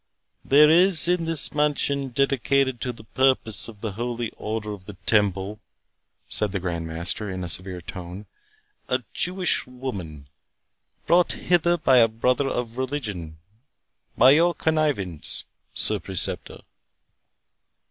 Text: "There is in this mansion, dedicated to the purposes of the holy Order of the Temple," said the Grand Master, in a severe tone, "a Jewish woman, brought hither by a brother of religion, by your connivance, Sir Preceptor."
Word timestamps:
"There 0.43 0.67
is 0.71 1.07
in 1.07 1.25
this 1.25 1.53
mansion, 1.53 2.07
dedicated 2.07 2.81
to 2.81 2.91
the 2.91 3.03
purposes 3.03 3.69
of 3.69 3.81
the 3.81 3.91
holy 3.91 4.31
Order 4.31 4.71
of 4.71 4.85
the 4.85 4.95
Temple," 5.05 5.59
said 6.27 6.51
the 6.51 6.59
Grand 6.59 6.87
Master, 6.87 7.29
in 7.29 7.43
a 7.43 7.47
severe 7.47 7.81
tone, 7.81 8.25
"a 8.89 9.03
Jewish 9.13 9.67
woman, 9.67 10.27
brought 11.05 11.33
hither 11.33 11.77
by 11.77 11.97
a 11.97 12.07
brother 12.07 12.47
of 12.47 12.79
religion, 12.79 13.37
by 14.17 14.31
your 14.31 14.55
connivance, 14.55 15.45
Sir 15.71 15.99
Preceptor." 15.99 16.61